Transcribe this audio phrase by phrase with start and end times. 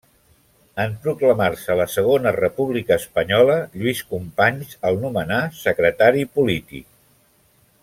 [0.83, 6.91] En proclamar-se la Segona República Espanyola, Lluís Companys el nomenà secretari polític.